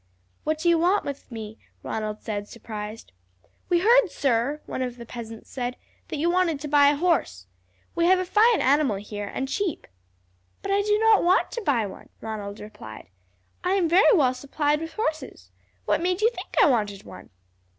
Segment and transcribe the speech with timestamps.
[0.45, 3.11] "What do you want with me?" Ronald said surprised.
[3.69, 5.77] "We heard, sir," one of the peasants said,
[6.07, 7.45] "that you wanted to buy a horse.
[7.93, 9.85] We have a fine animal here, and cheap."
[10.63, 13.09] "But I do not want to buy one," Ronald replied.
[13.63, 15.51] "I am very well supplied with horses.
[15.85, 17.29] What made you think I wanted one?"